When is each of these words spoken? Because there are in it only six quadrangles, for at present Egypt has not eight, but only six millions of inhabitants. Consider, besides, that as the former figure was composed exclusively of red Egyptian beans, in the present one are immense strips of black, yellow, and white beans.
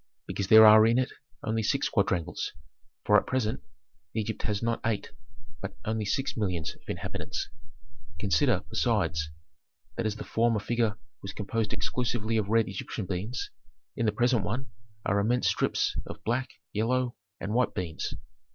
Because 0.25 0.47
there 0.47 0.65
are 0.65 0.83
in 0.87 0.97
it 0.97 1.11
only 1.43 1.61
six 1.61 1.87
quadrangles, 1.87 2.53
for 3.05 3.19
at 3.19 3.27
present 3.27 3.61
Egypt 4.15 4.41
has 4.41 4.63
not 4.63 4.81
eight, 4.83 5.11
but 5.61 5.77
only 5.85 6.05
six 6.05 6.35
millions 6.35 6.73
of 6.73 6.81
inhabitants. 6.89 7.49
Consider, 8.19 8.63
besides, 8.71 9.29
that 9.97 10.07
as 10.07 10.15
the 10.15 10.23
former 10.23 10.59
figure 10.59 10.97
was 11.21 11.33
composed 11.33 11.71
exclusively 11.71 12.35
of 12.37 12.47
red 12.49 12.67
Egyptian 12.67 13.05
beans, 13.05 13.51
in 13.95 14.07
the 14.07 14.11
present 14.11 14.43
one 14.43 14.71
are 15.05 15.19
immense 15.19 15.47
strips 15.47 15.95
of 16.07 16.23
black, 16.23 16.49
yellow, 16.73 17.15
and 17.39 17.53
white 17.53 17.75
beans. 17.75 18.15